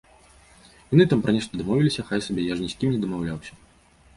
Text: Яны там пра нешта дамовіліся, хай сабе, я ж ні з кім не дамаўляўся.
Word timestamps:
Яны 0.93 1.03
там 1.11 1.19
пра 1.27 1.35
нешта 1.35 1.51
дамовіліся, 1.61 2.07
хай 2.09 2.25
сабе, 2.29 2.41
я 2.53 2.57
ж 2.57 2.67
ні 2.67 2.73
з 2.73 2.81
кім 2.81 2.89
не 2.97 3.03
дамаўляўся. 3.05 3.53